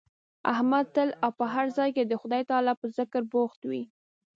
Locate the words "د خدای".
2.05-2.41